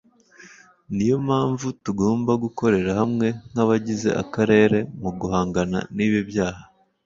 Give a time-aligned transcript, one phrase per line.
[0.93, 6.63] niyo mpamvu tugomba gukorera hamwe nk’abagize akarere mu guhangana n’ibi byaha